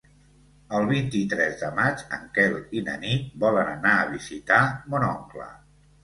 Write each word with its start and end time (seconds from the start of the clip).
El 0.75 0.85
vint-i-tres 0.91 1.57
de 1.63 1.67
maig 1.79 1.99
en 2.17 2.23
Quel 2.37 2.55
i 2.79 2.81
na 2.87 2.95
Nit 3.03 3.27
volen 3.43 3.69
anar 3.73 3.91
a 3.99 4.07
visitar 4.15 4.63
mon 4.95 5.07
oncle. 5.11 5.47